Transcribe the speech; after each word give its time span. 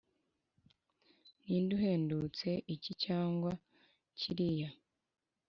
ninde 1.43 1.71
uhendutse, 1.77 2.47
iki 2.75 2.91
cyangwa 3.03 3.51
kiriya? 4.19 4.69